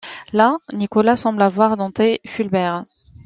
Là, 0.33 0.57
Nicolas 0.73 1.15
semble 1.15 1.43
avoir 1.43 1.77
dompté 1.77 2.21
Fulbert. 2.25 2.85